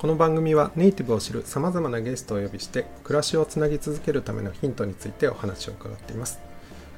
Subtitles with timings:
[0.00, 6.40] この番組はネイティブを知るさまざまなゲストをお呼びして暮らしをつなぎ続けるためのヒントについてお話を伺っています。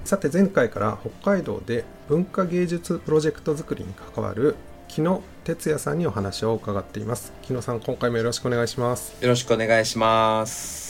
[0.04, 4.54] さて前回から北海道で文化芸術プロジェクト作りに関わる
[4.86, 7.32] 木野哲也さんにお話を伺っています。
[7.42, 9.20] 木野さん今回もよろしくお願いします。
[9.20, 10.81] よろしくお願いします。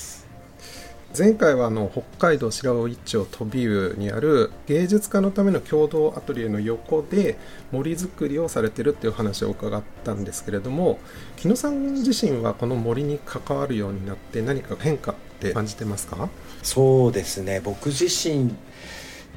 [1.17, 7.37] 前回はあの北海道白尾市町飛び湯にある芸術家のための共同アトリエの横で
[7.71, 10.99] 森づくりをされてるっていう話を伺ったんですけれども
[11.37, 16.31] 木野さん自身はこの森に関わるようになって何か変化って感じてますか？
[16.63, 17.61] そうですね。
[17.63, 18.55] 僕自身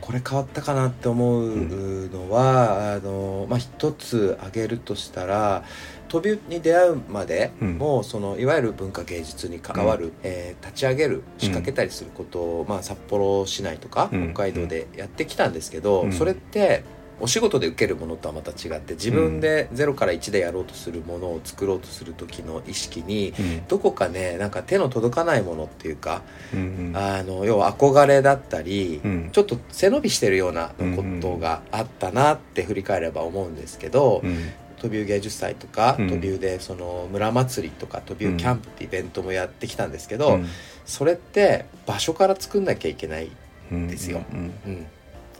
[0.05, 5.63] これ変わったかなって思うのは、あのまあ、一つ挙げるとしたら
[6.09, 14.33] 飛びに出会うまでも、そのいわゆる文化芸術に関わる、えー立ち上げる仕掛けたりすることを、まあ、札幌市内とかうん。
[14.33, 16.11] 北海道でやってきたんですけど、うん。
[16.11, 16.83] それって
[17.19, 23.67] お仕事で受けるものとはまた違って自分で0から1でやろうとするものを作ろうとする時の意識にうん。
[23.67, 26.21] どこかねなんか手の届かないものっていうか
[26.53, 29.29] うんあの要は憧れだったり、うん。
[29.31, 34.51] ちょっと背伸びしてるようなことがあったなって振り返れば思うんですけど、うん。
[34.77, 36.09] 飛び芸術祭とか、うん。
[36.09, 40.47] 飛びでその村祭りとか飛びキャンプってイベントもやってきたんですけど、うん。
[40.85, 43.29] それって場所から作んなきゃいけない、
[43.71, 44.23] うんですよ。
[44.31, 44.53] うん。
[44.65, 44.87] うん、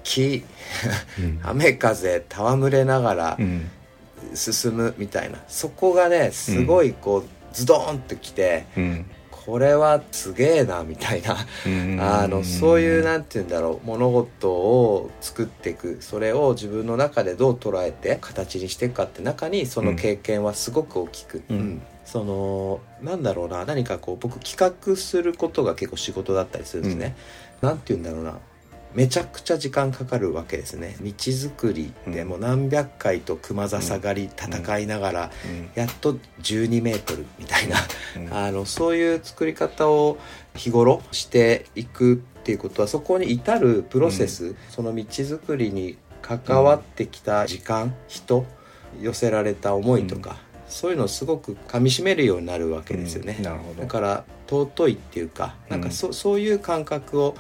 [0.06, 0.46] 木
[1.20, 1.40] うん。
[1.44, 3.70] 雨風戯れながらうん。
[4.34, 5.40] 進むみたいな。
[5.48, 9.06] そこがねすごいこうズドーンときてうん。
[9.30, 11.36] これはすげえなみたいな。
[11.66, 12.00] うん。
[12.02, 15.98] あのそういうなんて言うんだろう物事を作っていく。
[16.02, 21.58] それを自分の中でどう捉えて形にしていくかって中にその経験はすごく大きく、うん。
[21.58, 21.82] うん。
[22.06, 27.16] そのなんだろうな何かこう僕企画することが結構仕事だったりするんですね、
[27.62, 28.38] なんて言うんだろうな
[28.96, 30.96] めちゃくちゃ時間かかるわけですね。
[31.02, 35.32] 道作りでもう何百回と熊笹狩り戦いながら、
[35.76, 37.76] やっと12メートルみたいな、
[38.18, 38.32] うん。
[38.34, 40.18] あのそういう作り方を
[40.56, 48.46] 日頃していくっていうことはそこに至るプロセス、その道作りに関わってきた時間、人
[49.02, 50.38] 寄せられた思いとか、
[50.70, 53.36] そういうのをすごくかみしめるようになるわけですよね。
[53.40, 53.44] うん。
[53.44, 53.82] なるほど。
[53.82, 57.36] だから尊いっていうかなんかそ,、うそういう感覚を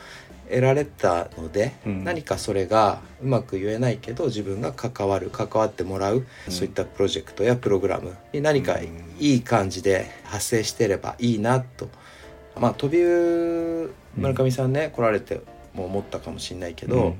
[0.49, 2.03] 得られたので、うん。
[2.03, 8.89] 何かそれがうまく言えないけど自分が関わる関わってもらう、そういったプロジェクトやプログラムに何かい
[9.19, 11.89] い感じで発生してればいいなと。
[12.59, 13.03] まあ飛び
[14.15, 15.41] 村上さんね、来られて
[15.73, 17.15] も思ったかもしれないけど、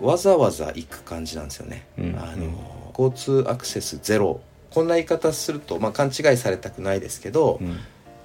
[0.00, 1.86] わざわざ行く感じなんですよね。
[1.98, 2.16] うん。
[2.18, 4.40] あの交通アクセスゼロ。
[4.70, 7.78] こんな言い方すると、まあ、勘違いされたくないですけど、うん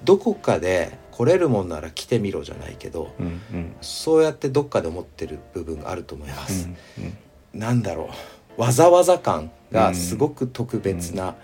[0.03, 3.75] どこかで来れるもんなら来てみろじゃないけど、うんうん。
[3.81, 6.69] そうやってどっかで思ってる部分があると思います。
[6.97, 7.17] うん
[7.51, 8.11] なんだろ
[8.57, 8.61] う。
[8.61, 11.35] わざわざ感がすごく特別な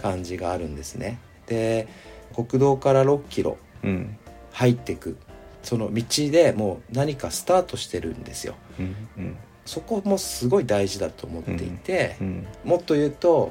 [0.00, 1.18] 感じがあるんですね。
[1.46, 1.88] で
[2.34, 4.18] 国道から6キロうん。
[4.52, 5.16] 入っていく
[5.62, 8.54] その道でもう何かスタートしてるんですよ。
[8.78, 9.36] うんうん。
[9.64, 12.46] そこもすごい大事だと思っていて、うん。
[12.64, 13.50] もっと言うと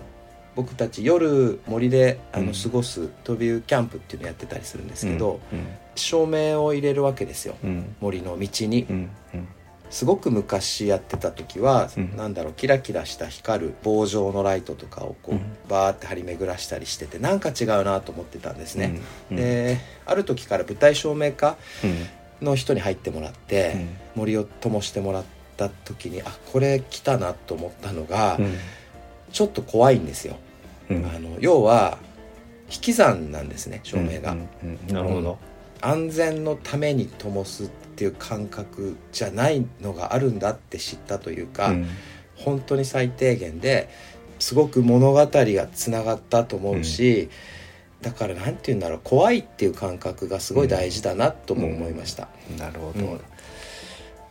[0.56, 2.48] 僕たち夜森であうん。
[2.48, 5.68] の過ごす飛びキャンプっていうのやってたりするんですけど、うん。
[5.96, 7.56] 照明を入れるわけですよ。
[7.64, 7.96] うん。
[8.02, 8.88] 森の道に、
[9.90, 12.18] すごく昔やってた時は、うん。
[12.18, 15.42] なんだろうキラキラした光る棒状のライトとかをこう、うん。
[15.70, 19.00] バーって張り巡らしたりしててなんか違うなと思ってたんですね、
[19.32, 19.38] うん。
[19.38, 22.46] である時から舞台照明家うん。
[22.46, 23.90] の人に入ってもらって、うん。
[24.16, 25.24] 森を灯してもらっ
[25.58, 28.54] た時にあこれ来たなと思ったのが、うん
[29.34, 30.38] ちょっと怖いんですよ、
[30.90, 31.06] うん。
[31.06, 31.98] あの要は
[32.70, 35.38] 引き算なんですね照明が、うんうんなるほど。
[35.82, 41.88] 安全のために灯すっていう感覚じゃないのがあるんだって知ったというか、うん。
[42.36, 43.90] 本当に最低限で
[44.40, 47.30] すごく物語がつながったと思うし、
[48.02, 52.28] だからなんて言うんだろう怖いっていう感覚がすごい大事だなとも思いました、
[52.58, 53.20] なるほど、うん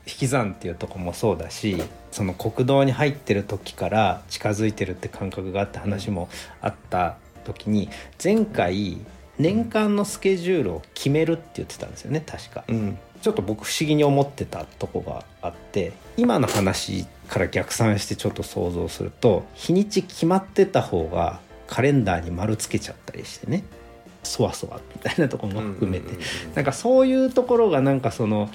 [0.07, 1.77] 引き算っていうとこもそうだし
[2.11, 6.29] その国道に入ってる時から近づいてるって感覚があって話も
[6.61, 7.89] あった時に
[8.23, 8.99] 前回
[9.39, 21.39] 年間のスケジュールを決めるって言ってたんですよね確か、うんちょっと僕不思議に思ってたとこがあって今の話から逆算してちょっと想像すると日にち決まってた方が
[21.69, 23.63] カレンダーに丸つけちゃったりしてね
[24.25, 26.17] そわそわみたいなところも含めて、
[26.55, 28.51] なんかそういうところがなんかその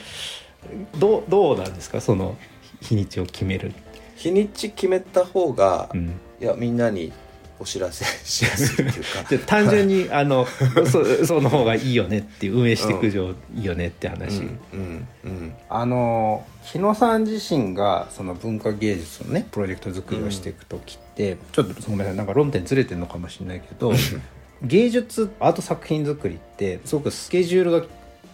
[0.97, 2.01] どうどうなんですか？
[2.01, 2.37] その
[2.81, 3.73] 日にちを決める、
[4.15, 7.11] 日にち決めた方が、うん、いやみんなに
[7.59, 9.23] お知らせしやすいっていうか。
[9.29, 10.45] で単純にあの
[10.85, 15.53] そその方がいいよねっていう運営していく上いいよねって話、うんうんうん。
[15.69, 23.91] あの日野さん自身がその文化芸術のねプロジェクト作りをしていく時って、ちょっとごめんなさいなんか論点ずれてるのかもしれないけど
[24.61, 27.85] 芸術アート作品作りってすごくスケジュールが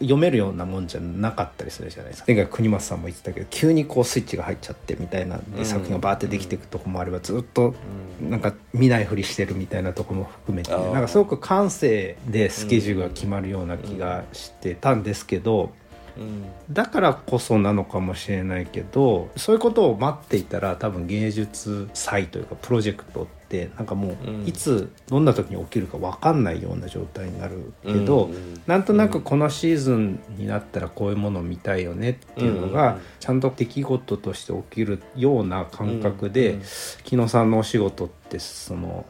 [0.03, 2.25] 読めるようなもんじゃなかったりするじゃないですか。
[2.27, 5.65] 前回国松さんも言ってたけど急にこうスイッチが入っちゃってみたいなうん。
[5.65, 7.73] 作品がバーってできていくとこもあればずっと
[8.21, 15.71] なんか見ないふりしてるみたいなとこも含めて、あーなんかすごく感性でスケジュールが決まるような気がしてたんですけど、
[16.17, 16.45] うん。
[16.71, 23.42] だからこそなのかもしれないけどそういうことを待っていたら多分芸術祭というかプロジェクトって
[23.77, 24.15] なんかもう
[24.47, 36.59] いつどんな時に起きるか分かんないような状態になるけど、うんうんなんとなくこのシーズンになったらこういうものを見たいよねっていうのがちゃんと出来事として起きるような感覚で、
[37.03, 39.05] 木野さんのお仕事ってその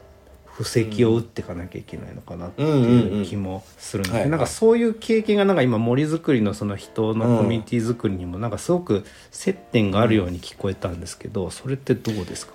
[0.46, 12.54] 布石を打っていかなきゃいけないのかなっていう気もするんでなんかそういう経験がなんか今森づくりのその人のコミュニティ作りにもなんかすごく接点があるように聞こえたんですけどそれってどうですか？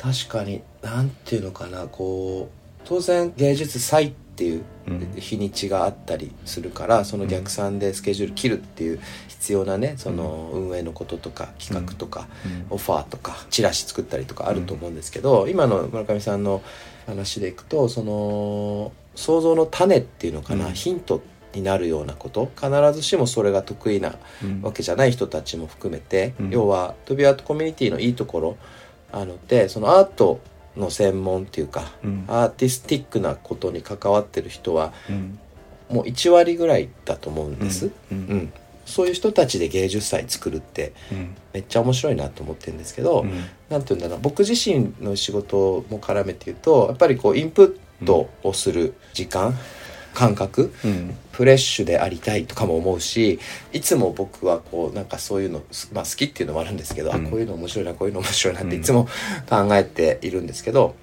[0.00, 12.26] 確かになんていうのかなこう当然芸術祭っていううん日にちがあったりするから、その逆算でスケジュール切るっていう必要なねその運営のこととか企画とか、
[12.70, 16.62] オファーとかチラシ作ったりとかあると思うんですけど、今の村上さんの
[17.06, 20.72] 話でいくとその想像の種っていうのかな、うん。
[20.72, 21.20] ヒント
[21.54, 24.62] になるようなこと必ずしもそれが得意なうん。
[24.62, 26.50] わけじゃない人たちも含めて、うん。
[26.50, 28.56] 要はトビアートコミュニティのいいところ
[29.12, 30.40] あのでそのアート
[30.76, 32.24] の専門っていうか、うん。
[32.28, 35.38] アーティスティックなことに関わってる人はうん。
[35.88, 38.18] もう1割ぐらいだと思うんです、ううん。
[38.18, 38.52] ん。
[38.86, 41.36] そういう人たちで芸術祭作るってうん。
[41.52, 43.30] めっちゃ面白いなと思ってるんですけど、うん。
[43.68, 49.54] なんて言うんだろう僕自身の仕事も絡めて言うとやっぱりこうインプットをする時間、
[50.20, 51.16] 感覚うん。
[51.32, 53.38] フレッシュでありたいとかも思うし
[53.72, 55.62] いつも僕はこうなんかそういうの、
[55.92, 57.26] まあ、好きっていうのもあるんですけど、うん。
[57.26, 58.70] あこういうの面白いなこういうの面白いなっうん。
[58.70, 59.08] ていつも
[59.48, 60.94] 考えているんですけど、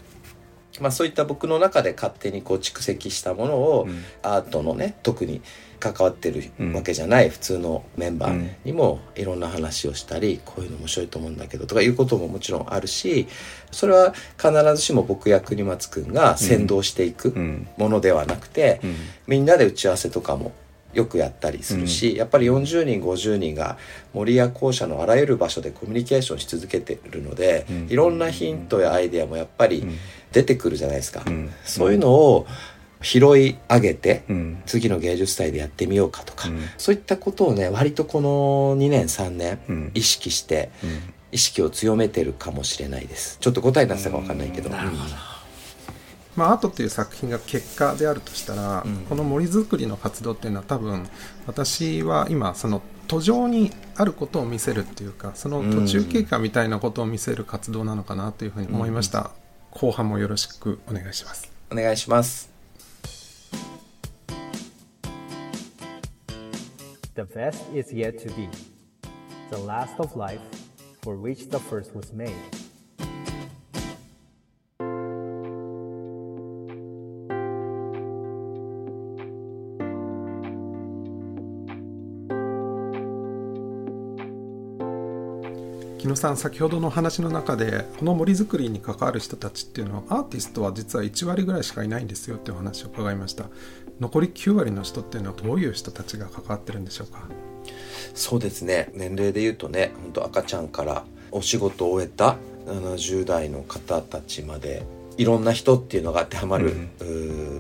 [0.80, 4.04] まあ、そういった僕の中で勝手にこう蓄積したものを、うん。
[4.22, 5.42] アートのね特に
[5.80, 6.74] 関わってるうん。
[6.74, 13.28] わけじゃない普通のメンバーにもいろんな話をしたりこういうの面白いと思うんだけどとかいうことももちろんあるし
[13.72, 17.68] それは必ずしも僕や国松くんが先導していくうん。
[17.78, 18.96] ものではなくて、うん。
[19.28, 20.52] みんなで打ち合わせとかも
[20.94, 23.78] よくやったりするし、やっぱり40人50人が
[24.14, 27.88] 森や校舎のあらゆる場所でコミュニケーションし続けてるので、うん。
[27.90, 29.98] いろんなヒントやアイデアもやっぱりうん。
[30.32, 31.52] 出てくるじゃないですか、うん。
[31.64, 32.48] そういうのを
[33.02, 34.62] 拾い上げて、うん。
[34.66, 36.60] 次の芸術祭でやってみようかとか、うん。
[36.78, 39.92] そういったことをね割とこの2年3年うん。
[39.94, 41.14] 意識してうん。
[41.32, 43.38] 意識を強めてるかもしれないです。
[43.40, 45.02] ちょっと答えになってたか分かんないけど、なるほど。
[46.38, 48.98] まあ、アートっていう作品が結果であるとしたら、うん。
[49.10, 51.08] この森づくりの活動っていうのは多分
[51.48, 59.32] 私は今その途上にあることを見せるっていうかその途中経過みたいなことを見せる活動なのかなというふうに思いました、
[59.72, 61.52] 後半もよろしくお願いします。
[61.72, 62.57] お願いします。
[67.18, 68.48] The best is yet to be,
[69.50, 70.40] the last of life
[71.02, 72.30] for which the first was made.
[85.98, 93.46] 木野さん先ほどの話の中でこの森づくりに関わる人たちっていうのはアーティストは実は1割ぐらいしかいないんですよってお話を伺いました
[94.00, 97.28] 残り9割の人っていうのはどういう人たちが関わってるんでしょうか？
[98.14, 98.92] そうですね。
[98.94, 104.84] 年齢で言うとね本当赤ちゃんからお仕事を終えた70代の方たちまで
[105.18, 107.06] いろんな人っていうのが当てはまる、う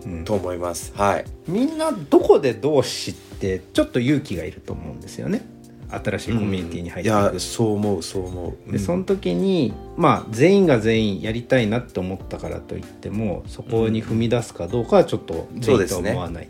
[0.08, 0.24] ん。
[0.26, 0.94] と思います。
[0.96, 1.26] はい。
[1.48, 5.42] みんなどこでどう知ってちょっと勇気がいると思うんですよね
[5.90, 8.72] 新しいコミュニティに入っていく、いやそう思うそう思う。
[8.72, 16.50] でその時にまあ全員が全員やりたいなって思ったからといってもそこに踏み出すかどうかはちょっと全員とは思わない、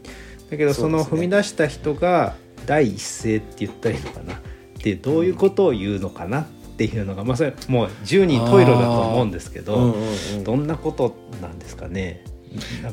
[0.49, 4.37] だけどその踏み出した人が第一声って言ったらいいのかなっ
[4.81, 6.45] てどういうことを言うのかなっ
[6.77, 10.43] ていうのが、まあそれもう十人十色だと思うんですけど、うんうんうん。
[10.43, 12.23] どんなことなんですかね。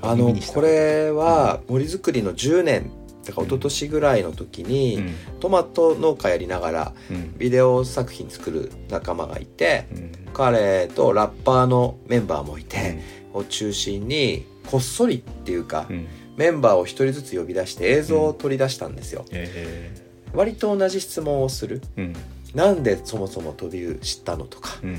[0.02, 2.90] あのこれは森づくりの10年
[3.25, 5.14] だから一昨年ぐらいの時に、うん。
[5.40, 7.38] トマト農家やりながらうん。
[7.38, 10.12] ビデオ作品作る仲間がいてうん。
[10.33, 12.99] 彼とラッパーのメンバーもいて、
[13.33, 16.07] を中心にこっそりっていうか、うん。
[16.37, 19.25] メンバーを一人ずつ呼び出して映像を取り出したんですよ。
[19.31, 19.95] え。
[20.35, 21.81] 割と同じ質問をする。
[21.97, 22.12] うん。
[22.54, 24.78] なんでそもそも飛び知ったのとか。
[24.83, 24.99] うん。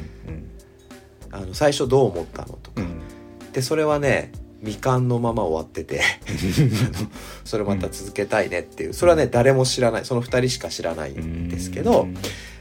[1.32, 3.02] あの最初どう思ったのとか、うん。
[3.52, 4.32] でそれはね
[4.66, 6.02] 未完のまま終わってて。
[6.98, 7.10] あの
[7.44, 8.94] それまた続けたいねっていう。
[8.94, 10.06] それはね誰も知らない。
[10.06, 12.08] その2人しか知らないんですけど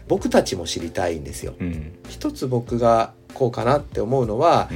[0.06, 1.54] 僕たちも知りたいんですよ。
[1.58, 1.92] うん。
[2.08, 4.70] 一つ僕がこうかなって思うのは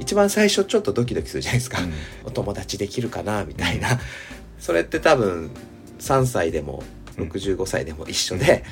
[0.00, 1.78] 一番最初ちょっとドキドキするじゃないですか、
[2.24, 4.00] お友達できるかなみたいな。
[4.58, 5.50] それって多分
[6.00, 6.82] 3歳でも
[7.16, 8.64] 65歳でも一緒で、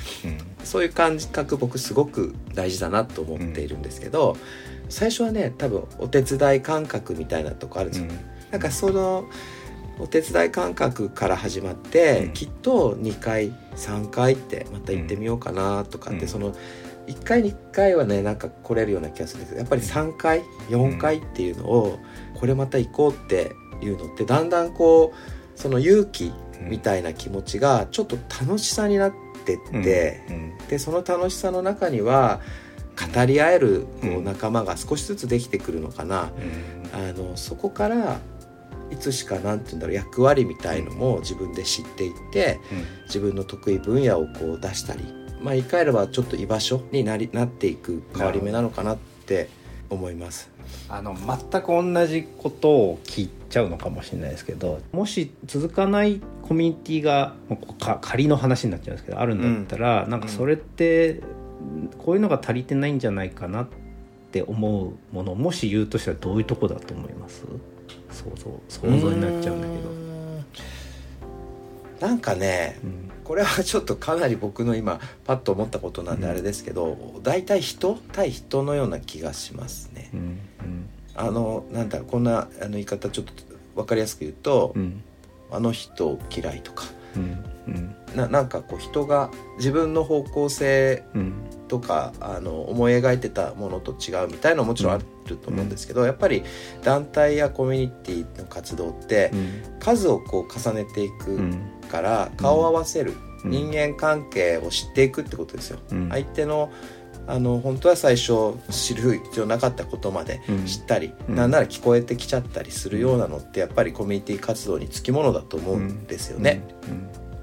[0.63, 4.37] そういう感覚僕すごく大事だなと思っているんですけど、
[4.89, 7.91] 最初はね多分お手伝い感覚みたいなとこあるん。
[7.91, 8.07] ですよ、
[8.51, 9.25] なんかその
[9.99, 12.33] お手伝い感覚から始まって、うん。
[12.33, 16.27] きっと2回3回ってまた行ってみようかなとかって、うん。
[16.27, 16.55] その
[17.07, 21.99] 1回に1回はねなんか来れるような気がするんですけどやっぱり3回4回っていうのを、
[22.35, 26.31] これまた行こうっていうのってだんだんこうその勇気
[26.61, 29.13] みたいな気持ちがちょっと楽しさになっ
[29.45, 30.21] てって、
[30.69, 32.41] でその楽しさの中には
[33.13, 36.31] 語り合えるこううん仲間が少しずつできてくるのかな、
[36.93, 38.19] あのそこから
[38.91, 42.59] いつしかなんて言うんだろう役割みたいのも自分で知っていって
[43.05, 45.03] 自分の得意分野をこう出したり
[45.41, 49.49] まあ言い換えればちょっと居場所になりなっていく変わり目なのかなって
[49.89, 50.49] 思います。
[50.87, 61.21] あの全く同じことを聞いちゃうのかもしれないですけどもし続かないコミュニティがもうか仮の話になっちゃうんですけどあるんだったら、なんかそれって
[61.97, 63.67] こういうのが足りてないんじゃないかなっ
[64.31, 67.43] て思うものもし言うとしたらどういうとこだと思います？
[68.11, 69.83] 想像想像になっちゃうんだけど。
[71.99, 72.07] ど。
[72.07, 80.09] なんかねうんこれはちょっとかなり僕の今パッと思ったことなんであれですけど、大体人対人のような気がしますね。
[80.13, 80.39] うん
[81.15, 83.33] あのなんだろうこんなあの言い方ちょっと
[83.75, 85.03] 分かりやすく言うと、うん
[85.51, 86.85] あの人嫌いとか
[87.15, 87.95] うんうん。
[88.15, 91.33] ななんかこう人が自分の方向性うん。
[91.67, 96.43] とかあの思い描いてたものと違うみたいなのももちろんあると思うんですけど、やっぱり
[96.83, 99.31] 団体やコミュニティの活動って
[99.79, 101.61] 数をこう重ねていくうん。
[101.91, 103.13] から顔を合わせる、
[103.43, 103.51] うん。
[103.51, 105.79] 人間関係を知っていくってことですよ。
[105.91, 106.09] うん。
[106.09, 106.71] 相手の
[107.27, 110.65] あの本当は最初知る必要なかったことまでうん。
[110.65, 111.35] 知ったり、うん。
[111.35, 116.63] なんなら聞こえてきちゃったりするようなのってやっぱりコミュニティ活動につきものだと思うんですよね。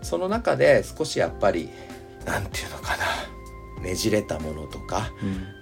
[0.03, 1.69] その中で少しやっぱり
[2.25, 3.05] なんていうのかな
[3.83, 5.11] ねじれたものとか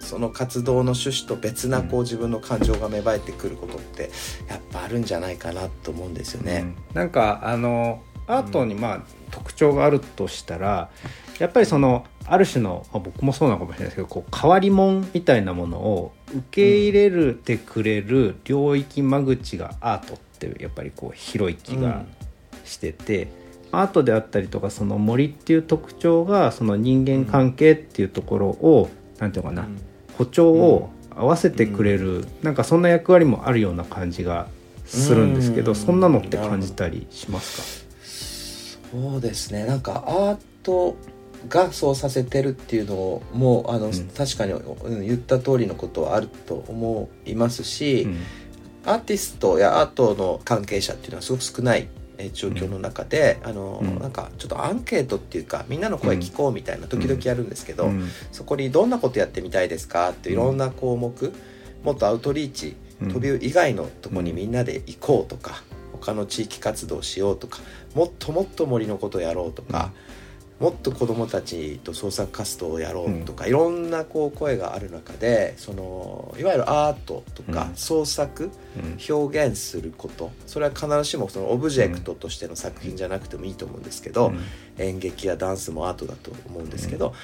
[0.01, 4.11] その活動の趣旨と別なこう自分の感情が芽生えてくることって
[4.49, 6.61] やっぱあるんじゃないかなと思うんですよね。
[6.91, 6.95] うん。
[6.95, 10.89] なんかあのアートにまあ、特徴があるとしたら
[11.39, 22.05] やっぱりそのある種の、まあ僕もそうなのかもしれないですけどこう変わり者みたいなものを受け入れるてくれる領域間口がアートってやっぱりこう広い気が
[22.65, 23.29] してて、
[23.73, 28.89] アートであったりとかその森っていう特徴がその人間関係っていうところを、
[29.19, 29.69] なんていうのかな、
[30.17, 34.49] 歩調を合わせてくれる、なんかそんな役割もあるような感じが
[34.87, 35.77] するんですけど、うん。
[35.77, 37.85] そんなのって感じたりします
[38.91, 39.67] そうですね。
[39.67, 40.97] なんかアート
[41.49, 43.93] がそうさせてるっていうのをもうあの、ん。
[44.17, 48.07] 確かにうん言った通りのことはあると思いますし、
[48.85, 53.99] か、アーティストやアートの関係者っていうのはすごく少ないえー状況の中で、あのうん。
[53.99, 58.09] なんかちょっとアンケートっていうかみんなの声聞こうみたいな時々やるんですけど、うん。
[58.33, 61.33] そこにどんなことやってみたいですかっていろんな項目、
[61.83, 63.09] もっとアウトリーチうん。
[63.13, 67.61] 飛び以外のとこにみんなで行こうとか、他の地域活動しようとか
[67.95, 69.93] もっともっと森のことやろうとか、
[70.61, 77.77] もっと子どもたちと創作活動をやろうとか、いろんなこう声がある中でそのいわゆるアートとかうん。
[77.77, 78.51] 創作、
[79.09, 80.31] 表現すること。
[80.47, 84.33] それは必ずしもそのオブジェクトとしての作品じゃなくてもいいと思うんですけど、
[84.79, 87.15] 演劇やダンスもアートだと思うんですけど、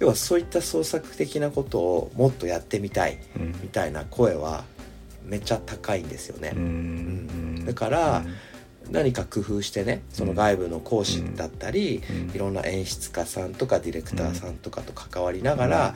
[0.00, 3.46] 要はそういった創作的なことをもっとやってみたいうん。
[3.62, 4.64] みたいな声は
[5.24, 6.52] めっちゃ高いんですよね。
[6.56, 7.64] うん。
[7.64, 8.24] だから
[8.90, 12.34] 何か工夫してねその外部の講師だったり、うん。
[12.34, 15.94] いろんな演出家さんとかディレクターさんとかと関わりながら、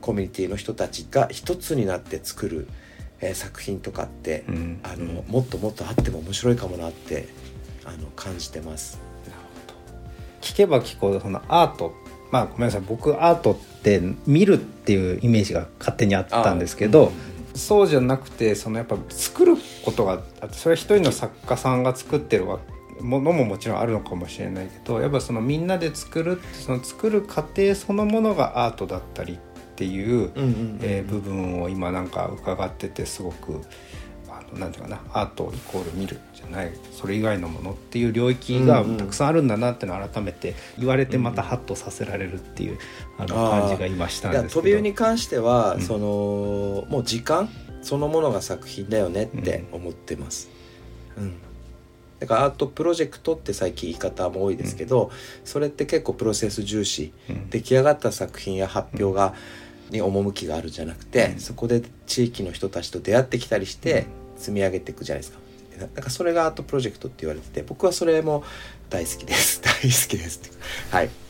[0.00, 2.68] コミュニティの人たちが一つになって作る、
[3.20, 4.80] えー作品とかって、うん。
[4.82, 7.28] あのもっともっとあっても面白いかもなって
[7.84, 9.00] あの感じてます。
[10.42, 11.92] 聞けば聞くほどそのアート
[12.30, 12.82] まあごめんなさい。
[12.86, 17.12] 僕アートって見るっていうイメージが勝手にあったんですけど、
[17.54, 22.58] そうじゃなくてそのやっぱ作ることがあってそれは一人の作家さんが作ってるわ
[23.00, 29.38] ものももちろんあるのかもしれないけどやっぱそのみんなで作るってその作る過程そのものがアートだったりっ
[29.76, 30.30] ていう、
[31.04, 33.60] 部分を今なんか伺っててすごく
[34.30, 42.78] あのなんていうかなアートイコール見るじゃゃないそれ以外のものっていう領域がたくさんあるんだなっていうのを改めて言われてまたハッとさせられるっていう
[43.18, 44.54] あの感じが今したんですけど。
[44.60, 45.82] 飛び湯に関しては、うん。
[45.82, 47.48] そのもう時間
[47.86, 50.50] そのものが作品だよねって思ってます。
[51.16, 51.34] うん。
[52.18, 55.12] だからアートプロジェクトって最近言い方も多いですけど、
[55.44, 57.48] それって結構プロセス重視、うん。
[57.48, 59.34] 出来上がった作品や発表が、
[59.90, 61.38] に趣があるんじゃなくて、うん。
[61.38, 65.38] そこで地域の人たちと出会ってきたりして積み上げていくじゃないですか。
[65.78, 68.42] だからそれがアートプロジェクトって言われてて僕はそれも
[68.90, 69.60] 大好きです。
[69.62, 70.50] 大好きですって。
[70.90, 71.25] はい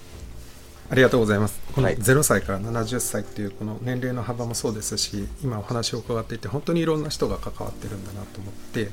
[0.88, 1.60] ありがとうございます。
[1.74, 8.88] このはい0歳から70歳っていうこの年齢の幅もそうですし、今お話を伺っていて本当にいろんな人が関わってるんだなと思って、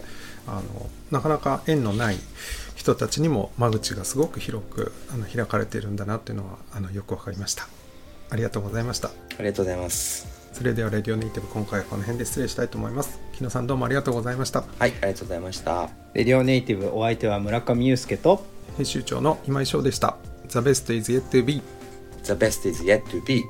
[0.48, 2.18] あのなかなか縁のない
[2.76, 7.68] 人たちにも間口がすごく広くあの開かれているんだなっていうのはあのよくわかりました。
[8.30, 9.10] ありがとうございました。
[9.10, 13.20] ありがとうございますそれではレディオネイティブ今回はこの辺で失礼したいと思います。
[13.36, 14.62] 木野さんどうもありがとうございました。
[14.62, 18.44] はいありがとうございましたレディオネイティブお相手は村上祐介と
[18.78, 20.18] 編集長の今井翔でした。
[20.50, 21.62] The best is yet to be.
[22.24, 23.50] The best is yet to be